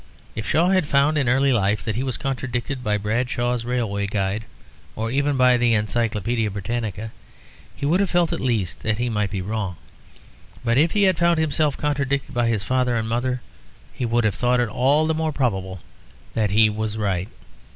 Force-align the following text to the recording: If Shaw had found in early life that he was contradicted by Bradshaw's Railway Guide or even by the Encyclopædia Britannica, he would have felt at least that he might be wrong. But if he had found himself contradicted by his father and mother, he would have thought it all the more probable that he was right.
If 0.33 0.47
Shaw 0.49 0.69
had 0.69 0.87
found 0.87 1.15
in 1.19 1.29
early 1.29 1.53
life 1.53 1.83
that 1.83 1.95
he 1.95 2.01
was 2.01 2.17
contradicted 2.17 2.83
by 2.83 2.97
Bradshaw's 2.97 3.63
Railway 3.65 4.07
Guide 4.07 4.45
or 4.95 5.11
even 5.11 5.37
by 5.37 5.57
the 5.57 5.75
Encyclopædia 5.75 6.51
Britannica, 6.51 7.11
he 7.75 7.85
would 7.85 7.99
have 7.99 8.09
felt 8.09 8.33
at 8.33 8.39
least 8.39 8.81
that 8.81 8.97
he 8.97 9.09
might 9.09 9.29
be 9.29 9.43
wrong. 9.43 9.75
But 10.65 10.79
if 10.79 10.93
he 10.93 11.03
had 11.03 11.19
found 11.19 11.37
himself 11.37 11.77
contradicted 11.77 12.33
by 12.33 12.47
his 12.47 12.63
father 12.63 12.95
and 12.95 13.07
mother, 13.07 13.41
he 13.93 14.07
would 14.07 14.23
have 14.23 14.33
thought 14.33 14.59
it 14.59 14.69
all 14.69 15.05
the 15.05 15.13
more 15.13 15.31
probable 15.31 15.81
that 16.33 16.49
he 16.49 16.67
was 16.67 16.97
right. 16.97 17.27